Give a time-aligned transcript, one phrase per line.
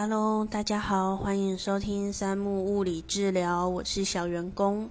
[0.00, 4.88] Hello，大家好，欢迎收听三木物理治疗，我是小员工。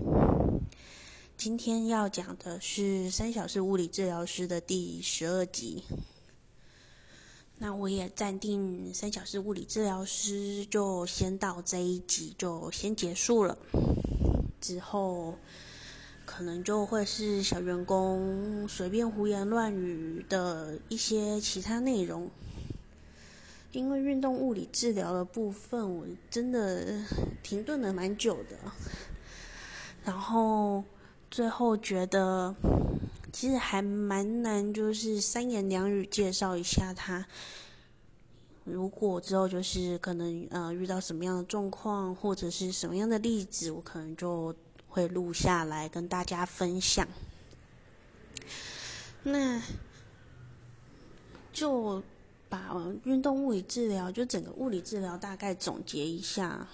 [1.38, 5.86] 今天要讲的是三小时物理治疗师的第十二集。
[7.58, 13.58] 那我也暂定三小时物理治疗师就先到这一集就先结束了，
[14.60, 15.36] 之后
[16.26, 22.30] 可能就会是小员工随便胡言乱语的一些其他内容。
[23.74, 27.04] 因为运动物理治疗的部分，我真的
[27.44, 28.58] 停顿了蛮久的，
[30.04, 30.84] 然后
[31.30, 32.56] 最后觉得
[33.32, 37.24] 其实还蛮难，就是三言两语介绍一下它。
[38.64, 44.56] 如果之后就是可能呃遇到什么样的状况，或者是什么样的例子，我可能就
[44.88, 47.08] 会录下来跟大家分享。
[49.24, 49.62] 那
[51.52, 52.02] 就。
[52.50, 56.68] 把运动物理治疗，就整个物理治疗大概总结一下。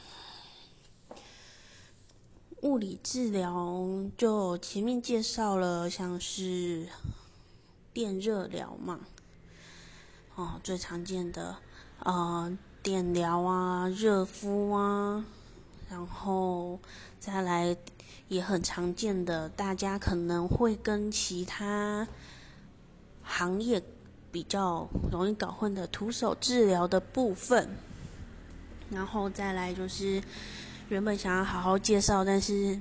[2.61, 3.85] 物理治疗
[4.17, 6.87] 就前面介绍了，像是
[7.91, 9.01] 电热疗嘛，
[10.35, 11.57] 哦，最常见的
[11.99, 15.25] 啊电疗啊、热敷啊，
[15.89, 16.79] 然后
[17.19, 17.75] 再来
[18.29, 22.07] 也很常见的，大家可能会跟其他
[23.23, 23.83] 行业。
[24.33, 27.69] 比较容易搞混的徒手治疗的部分，
[28.89, 30.19] 然后再来就是
[30.89, 32.79] 原本想要好好介绍，但是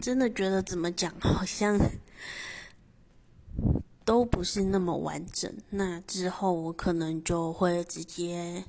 [0.00, 1.76] 真的觉得怎么讲好像
[4.06, 5.52] 都不是那么完整。
[5.70, 8.64] 那之后我可能就会直接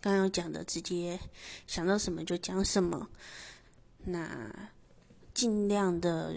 [0.00, 1.20] 刚刚讲的，直接
[1.68, 3.08] 想到什么就讲什么。
[4.04, 4.28] 那
[5.38, 6.34] 尽量的。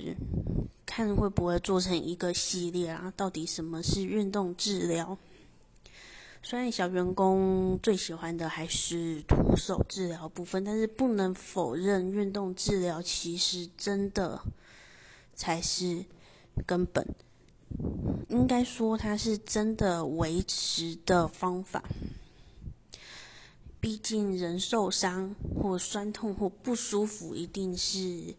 [0.85, 3.11] 看会不会做成一个系列啊？
[3.15, 5.17] 到底什么是运动治疗？
[6.43, 14.41] 虽然小员工最喜欢的还是徒手治疗部分，但是不能否认，运动治疗其实真的
[15.33, 16.03] 才是
[16.67, 17.07] 根本。
[18.27, 21.81] 应该说，它是真的维持的方法。
[23.79, 28.35] 毕竟，人受伤或酸痛或不舒服，一定是。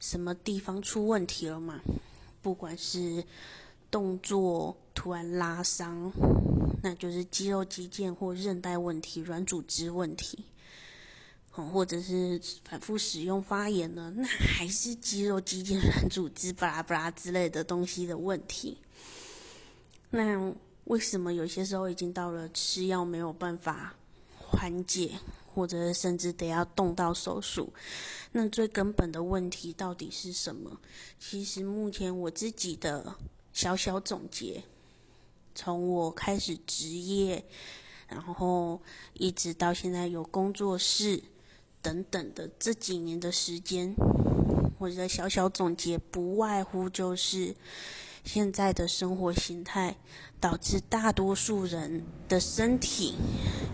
[0.00, 1.80] 什么地方出问题了嘛？
[2.42, 3.22] 不管是
[3.90, 6.10] 动作突然拉伤，
[6.82, 10.46] 那就是肌肉肌腱或韧带问题、软组织问题，
[11.54, 18.78] 哦，或者是反复使用发炎了，那还是肌肉肌腱软组织巴拉巴拉之类的东西的问题。
[20.08, 20.52] 那
[20.84, 23.94] 为什么有些时候已经到了吃药没有办法
[24.34, 25.12] 缓解？
[25.52, 27.72] 或者甚至得要动到手术，
[28.32, 30.80] 那最根本的问题到底是什么？
[31.18, 33.16] 其实目前我自己的
[33.52, 34.62] 小小总结，
[35.54, 37.44] 从我开始职业，
[38.08, 38.80] 然后
[39.14, 41.22] 一直到现在有工作室
[41.82, 43.94] 等等的这几年的时间，
[44.78, 47.56] 我的小小总结不外乎就是
[48.24, 49.96] 现在的生活形态
[50.38, 53.16] 导致大多数人的身体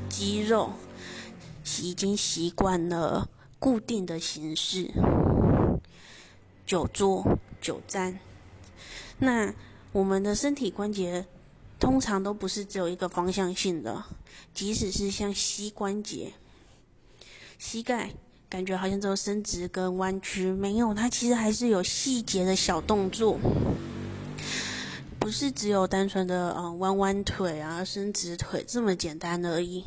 [0.08, 0.72] 肌肉。
[1.82, 3.28] 已经习惯了
[3.59, 4.91] 固定的形式，
[6.65, 8.19] 久坐、久站。
[9.19, 9.53] 那
[9.93, 11.26] 我们的身体关节
[11.81, 14.05] 通常都不是只有一个方向性的，
[14.55, 16.34] 即使是像膝关节、
[17.59, 18.12] 膝盖，
[18.49, 23.38] 感觉好像只有伸直跟弯曲，没有，它其实还是有细节的小动作，
[25.19, 29.84] 不是只有单纯的嗯弯弯腿啊、伸直腿这么简单而已。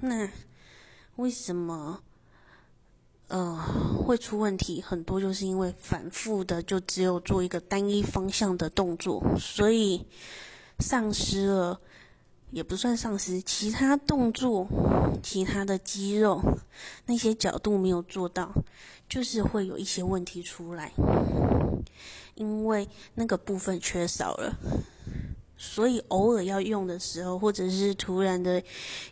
[0.00, 0.28] 那。
[1.20, 2.00] 为什么，
[3.28, 3.54] 呃，
[4.06, 4.80] 会出问题？
[4.80, 10.06] 很多就是因为反复的就只有做一个单一方向的动作，所以
[10.78, 11.78] 丧失了，
[12.52, 14.66] 也不算丧失，其他动作、
[15.22, 16.40] 其他的肌肉
[17.04, 18.50] 那些角度没有做到，
[19.06, 20.90] 就是会有一些问题出来，
[22.34, 24.56] 因为那个部分缺少了。
[25.62, 28.62] 所以偶尔要用的时候，或者是突然的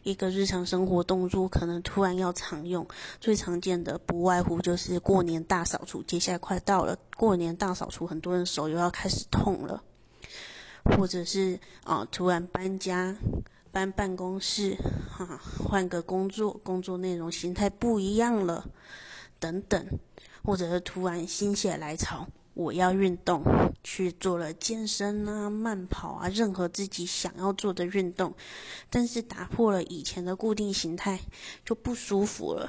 [0.02, 2.88] 一个日常生活动作，可能突然要常用。
[3.20, 9.82] 最常见的不外乎就是过年大扫除，接下来快到了，过年大扫除，很多人手又要开始痛了，
[10.84, 13.14] 或者是啊，突然搬家、
[13.70, 14.74] 搬办公室，
[15.10, 18.64] 哈，换个工作，工作内容形态不一样了，
[19.38, 19.86] 等等，
[20.42, 22.26] 或者是突然心血来潮。
[22.58, 23.40] 我要运动，
[23.84, 28.34] 去做了健身啊、慢跑啊，任何自己想要做的运动，
[28.90, 31.20] 但是打破了以前的固定形态，
[31.64, 32.68] 就不舒服了。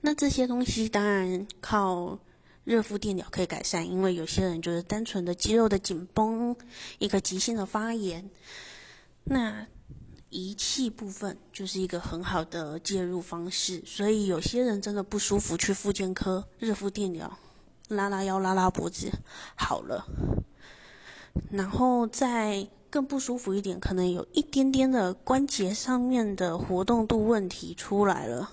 [0.00, 2.18] 那这些东西当然靠
[2.64, 6.56] 热敷电疗可以改善，因为有些人就是单纯的肌肉的紧绷，
[6.98, 8.28] 一个急性的发炎。
[9.22, 9.64] 那
[10.30, 17.38] 仪器部分就是一个很好的介入方式，所以有些人真的不舒服，去复健科热敷电疗，
[17.92, 19.12] 拉拉腰、拉拉脖子，
[19.54, 20.06] 好了。
[21.50, 28.50] 然后再更不舒服一点，可能有一点点的关节上面的活动度问题出来了，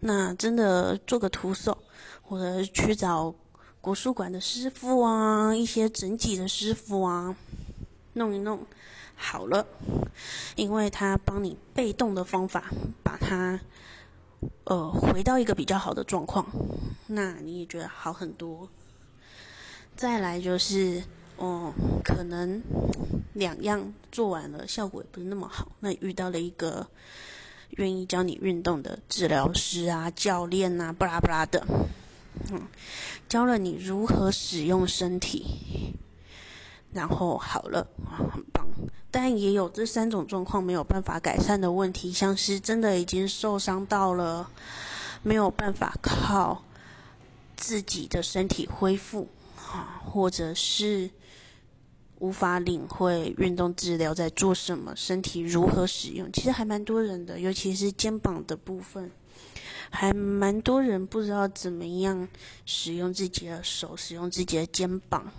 [0.00, 1.78] 那真的做个徒手，
[2.22, 3.34] 或者去找
[3.80, 7.36] 国术馆的师傅啊，一些整脊的师傅啊，
[8.14, 8.66] 弄一弄。
[9.14, 9.66] 好了，
[10.56, 12.70] 因为他帮你被动的方法，
[13.02, 13.60] 把它
[14.64, 16.46] 呃回到一个比较好的状况，
[17.06, 18.68] 那你也觉得好很多。
[19.96, 21.02] 再来就是，
[21.36, 21.72] 哦，
[22.02, 22.62] 可能
[23.34, 26.86] 两样做完了，效果也不是那么好，那遇到了一个
[27.70, 31.66] 愿意教你运动的治疗师啊、教练啊，巴拉巴拉的，
[32.50, 32.62] 嗯，
[33.28, 35.44] 教了你如何使用身体，
[36.92, 37.86] 然后好了，
[38.32, 38.66] 很棒。
[39.10, 44.48] 但也有这三种状况没有办法改善的问题，像是真的已经受伤到了，
[45.22, 46.62] 没有办法靠
[47.56, 51.10] 自己的身体恢复，啊，或者是
[52.20, 59.10] 无法领会运动治疗在做什么，身体如何使用，其实还蛮多人的，尤其是肩膀的部分，
[59.90, 62.28] 还蛮多人不知道怎么样
[62.64, 65.32] 使用自己的手，使用自己的肩膀。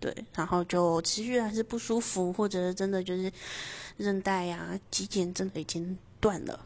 [0.00, 3.30] 对，然后就持续还是不舒服，或者是真的就是
[3.98, 6.58] 韧带呀、肌腱真的已经断了，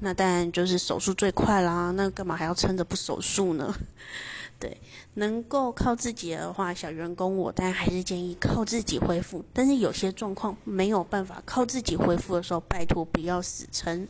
[0.00, 1.92] 那当然就是手术最快啦。
[1.92, 3.72] 那干嘛还要撑着不手术呢？
[4.58, 4.76] 对，
[5.14, 9.44] 能够靠自己的话，小员工我当然还是建议靠自己恢复。
[9.52, 14.06] 但是有些状况没有办法靠自己恢复的时候，拜托不要死撑，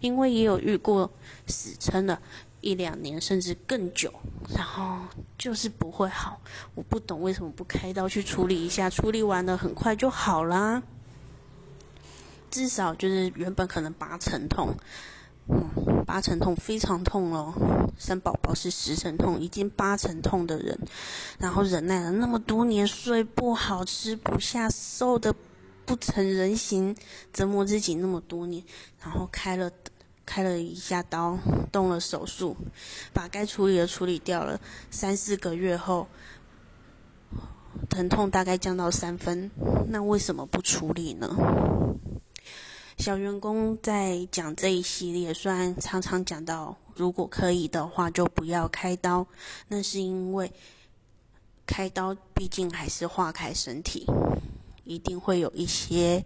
[0.00, 1.10] 因为也有遇过
[1.46, 2.20] 死撑的。
[2.66, 4.12] 一两年甚至更久，
[4.52, 4.98] 然后
[5.38, 6.40] 就是不会好。
[6.74, 10.82] 我不懂为什么不开刀去处理一下，处理完了很快就好啦。
[12.50, 14.74] 至少就是原本可能八成痛，
[15.48, 17.54] 嗯，八成痛非常痛哦。
[17.96, 20.76] 生宝宝是十成痛，已经八成痛的人，
[21.38, 25.32] 然后忍耐了那么多年，睡不好，吃不下，瘦的
[25.84, 26.96] 不成人形，
[27.32, 28.60] 折磨自己那么多年，
[29.00, 29.70] 然后开了。
[30.26, 31.38] 开了一下刀，
[31.70, 32.56] 动了手术，
[33.12, 34.60] 把该处理的处理掉了。
[34.90, 36.08] 三四个月后，
[37.88, 39.50] 疼痛大概降到三分。
[39.88, 41.28] 那为什么不处理呢？
[42.98, 49.26] 小员工在讲这一系列，虽然常常讲到，如果可以的话，就不要开刀。
[49.68, 50.52] 那是因为
[51.64, 54.06] 开刀毕竟还是化开身体，
[54.82, 56.24] 一定会有一些。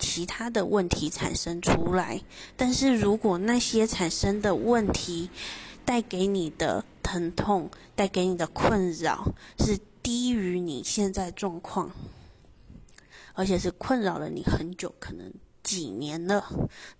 [0.00, 2.20] 其他的问题产生出来，
[2.56, 5.30] 但是如果那些产生的问题
[5.84, 11.90] 带给你的疼痛、带给你的困扰是低于你现在状况，
[13.34, 15.30] 而且是困扰了你很久，可能
[15.62, 16.44] 几年了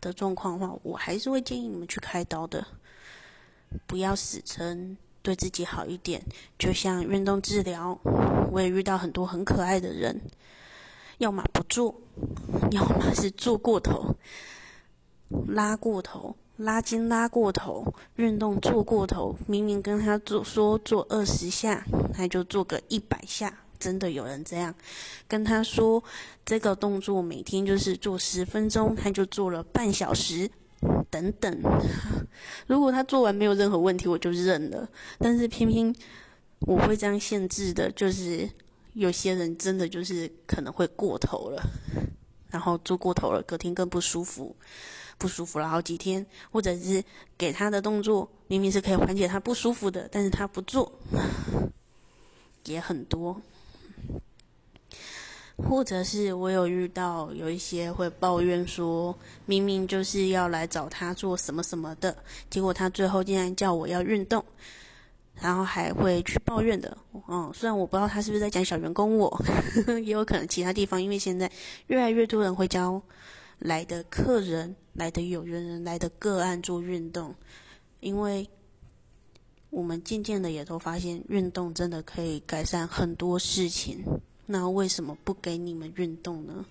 [0.01, 2.67] 的状况的话，我还是会建议你们去开刀的，
[3.87, 6.23] 不要死撑，对自己好一点。
[6.59, 7.99] 就像运动治疗，
[8.53, 10.21] 我也遇到很多很可爱的人。
[11.21, 11.95] 要么不做，
[12.71, 14.17] 要么是做过头，
[15.49, 19.37] 拉过头，拉筋拉过头，运动做过头。
[19.47, 21.85] 明明跟他做说做二十下，
[22.15, 23.55] 他就做个一百下。
[23.79, 24.75] 真的有人这样
[25.29, 26.03] 跟他说，
[26.47, 30.51] 这个动作每天就是做十分钟，他就做了半小时，
[31.11, 31.63] 等等。
[32.67, 34.89] 如果他做完没有任何问题，我就认了。
[35.19, 35.95] 但是偏偏
[36.61, 38.49] 我会这样限制的，就是。
[38.95, 41.63] 有些人真的就是可能会过头了，
[42.51, 44.55] 然后做过头了，隔天更不舒服，
[45.17, 47.03] 不舒服了好几天，或者是
[47.39, 50.91] 给他的动作明明是可以缓解他不舒服的，但是他不做，
[52.67, 53.41] 也很多。
[55.57, 62.17] 或者是我有遇到有一些会抱怨说，明明就是要来找他做什么什么的，
[62.49, 64.43] 结果他最后竟然叫我要运动。
[65.41, 66.97] 然后还会去抱怨的，
[67.29, 69.45] 嗯，虽然我不知道他是不是在讲小员工，我
[70.05, 71.51] 也有可能其他地方，因为现在
[71.87, 73.01] 越来越多人会教
[73.59, 77.35] 来的客人、来的有缘人、来的个案做运动，
[78.01, 78.49] 因为
[79.71, 84.05] 我们渐渐的也都发现运动真的可以改善很多事情，
[84.47, 86.65] 那为什么不给你们运动呢？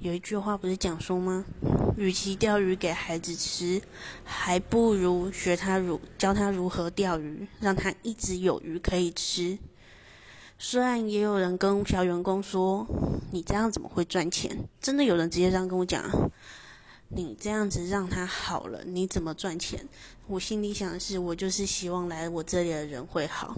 [0.00, 1.44] 有一句话不是讲说吗？
[1.96, 3.82] 与其钓鱼给孩子吃，
[4.22, 9.58] 还不如学他如教他如何钓鱼，让他一直有鱼可以吃。
[10.56, 12.86] 虽然也有人跟小员工说
[13.32, 16.04] ：“你这样怎么会赚钱？”真的有人直接这样跟我讲
[17.10, 19.84] ：“你这样子让他好了，你怎么赚钱？”
[20.28, 23.56] 我心里想的是，我就是希望来我这里的人会好。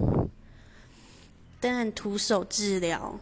[1.60, 3.20] 但，徒手治疗。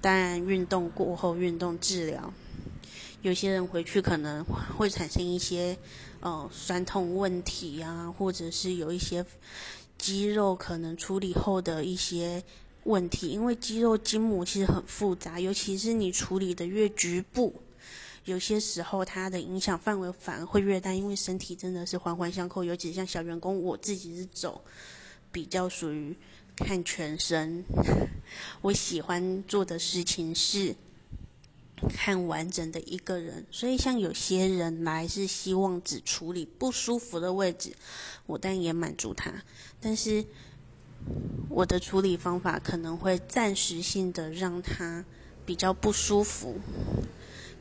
[0.00, 2.32] 当然运动过后运动治疗，
[3.22, 4.44] 有些人回去可能
[4.76, 5.76] 会产生一些
[6.20, 9.24] 呃酸痛问题啊，或者是有一些
[9.98, 12.42] 肌肉可能处理后的一些
[12.84, 17.52] 问题，因为肌肉筋膜其实很复杂，尤其是你处理的越局部。
[18.26, 22.62] 有些时候，它的影响范围反而会越大，因为身体真的是环环相扣。
[22.62, 24.62] 尤其像小员工，我自己是走
[25.32, 26.14] 比较属于
[26.60, 27.64] 看全身。
[28.62, 30.76] 我喜欢做的事情是
[31.94, 37.72] 看完整的一个人，所以像有些人来是希望只处理不舒服的位置，
[38.26, 39.32] 我当然也满足他。
[39.80, 40.24] 但是
[41.48, 45.04] 我的处理方法可能会暂时性的让他
[45.46, 46.60] 比较不舒服。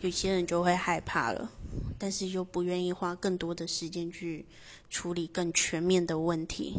[0.01, 1.51] 有些人就会害怕了，
[1.97, 4.45] 但是又不愿意花更多的时间去
[4.89, 6.75] 处理更全面的问题。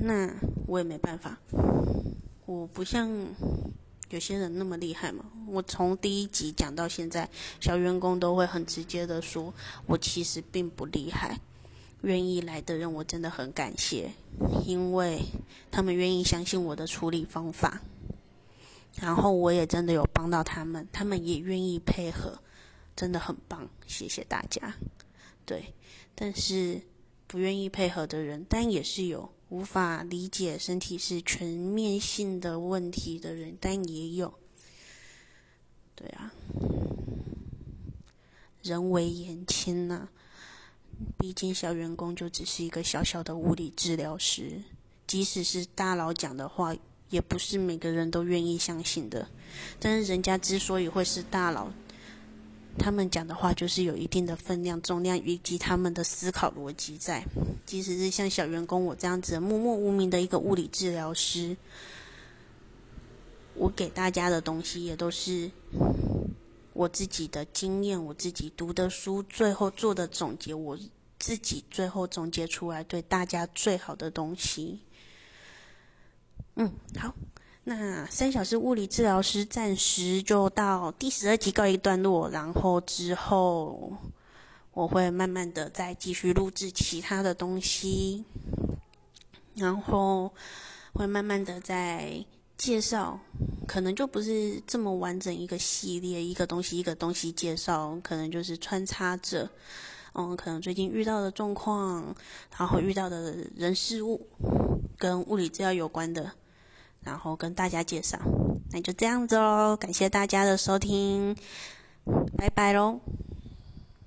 [0.00, 0.30] 那
[0.66, 1.38] 我也没办法，
[2.46, 3.10] 我不像
[4.10, 5.24] 有些人那么厉害嘛。
[5.46, 7.28] 我从第一集讲到现在，
[7.60, 9.52] 小员工都会很直接的说，
[9.86, 11.38] 我其实并不厉害。
[12.02, 14.10] 愿意来的人，我真的很感谢，
[14.66, 15.22] 因为
[15.70, 17.80] 他们愿意相信我的处理方法。
[18.96, 22.38] 然后我也真的有帮到他们，他们也愿意配合，
[22.94, 24.74] 真的很棒，谢谢大家。
[25.46, 25.72] 对，
[26.14, 26.80] 但是
[27.34, 34.32] 不愿意配合的人，但也是有无法理解身体是全面性的问题的人，但也有。
[35.96, 36.32] 对啊，
[38.62, 40.06] 人为言轻呐，
[41.18, 44.62] 毕竟小员工就只是一个小小的物理治疗师，
[45.04, 46.76] 即使是大佬讲的话。
[47.10, 49.28] 也不是每个人都愿意相信的，
[49.78, 51.70] 但是人家之所以会是大佬，
[52.78, 57.24] 他们讲的话就是有一定的分量、重量以及他们的思考逻辑在。
[57.64, 61.56] 即使是像小员工我这样子默默无名的一个物理治疗师，
[63.54, 65.50] 我给大家的东西也都是
[66.72, 70.78] 我自己的经验、我自己读的书，最后做的总结，我
[71.18, 74.80] 自己最后总结出来对大家最好的东西。
[76.56, 77.14] 嗯，好，
[77.66, 83.90] 那三小时物理治疗师暂时就到第十二集告一段落，然后之后
[84.74, 88.22] 我会慢慢的再继续录制其他的东西，
[89.54, 90.30] 然后
[90.92, 92.22] 会慢慢的再
[92.58, 93.18] 介绍，
[93.66, 99.48] 可能就不是这么完整一个系列，一个东西一个东西介绍，可能就是穿插着，
[100.12, 102.14] 嗯，可能最近遇到的状况，
[102.58, 104.20] 然后遇到的人事物
[104.98, 106.30] 跟物理治疗有关的。
[107.04, 108.18] 然后跟大家介绍，
[108.70, 111.36] 那就这样子喽，感谢大家的收听，
[112.36, 113.00] 拜拜喽。